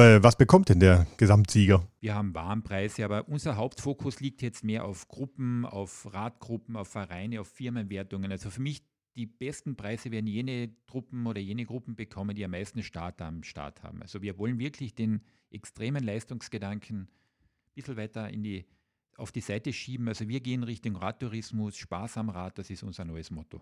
Was 0.00 0.36
bekommt 0.36 0.70
denn 0.70 0.80
der 0.80 1.06
Gesamtsieger? 1.18 1.86
Wir 2.00 2.14
haben 2.14 2.34
Warnpreise, 2.34 3.04
aber 3.04 3.28
unser 3.28 3.56
Hauptfokus 3.56 4.18
liegt 4.20 4.40
jetzt 4.40 4.64
mehr 4.64 4.86
auf 4.86 5.08
Gruppen, 5.08 5.66
auf 5.66 6.10
Radgruppen, 6.14 6.74
auf 6.76 6.88
Vereine, 6.88 7.38
auf 7.38 7.48
Firmenwertungen. 7.48 8.32
Also 8.32 8.48
für 8.48 8.62
mich 8.62 8.82
die 9.14 9.26
besten 9.26 9.76
Preise 9.76 10.10
werden 10.10 10.26
jene 10.26 10.70
Truppen 10.86 11.26
oder 11.26 11.38
jene 11.38 11.66
Gruppen 11.66 11.96
bekommen, 11.96 12.34
die 12.34 12.42
am 12.46 12.52
meisten 12.52 12.82
Start 12.82 13.20
am 13.20 13.42
Start 13.42 13.82
haben. 13.82 14.00
Also 14.00 14.22
wir 14.22 14.38
wollen 14.38 14.58
wirklich 14.58 14.94
den 14.94 15.20
extremen 15.50 16.02
Leistungsgedanken 16.02 17.00
ein 17.00 17.08
bisschen 17.74 17.98
weiter 17.98 18.30
in 18.30 18.42
die, 18.42 18.64
auf 19.18 19.32
die 19.32 19.42
Seite 19.42 19.70
schieben. 19.70 20.08
Also 20.08 20.28
wir 20.28 20.40
gehen 20.40 20.62
Richtung 20.62 20.96
Radtourismus, 20.96 21.76
Spaß 21.76 22.16
am 22.16 22.30
Rad, 22.30 22.56
das 22.56 22.70
ist 22.70 22.82
unser 22.82 23.04
neues 23.04 23.30
Motto. 23.30 23.60